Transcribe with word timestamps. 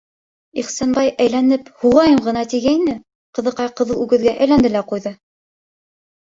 Ихсанбай 0.59 1.09
әйләнеп, 1.25 1.67
һуғайым 1.83 2.17
ғына 2.29 2.43
тигәйне, 2.53 2.95
ҡыҙыҡай 3.39 3.71
ҡыҙыл 3.81 4.01
үгеҙгә 4.07 4.35
әйләнде 4.47 4.73
лә 4.79 4.83
ҡуйҙы. 4.95 5.15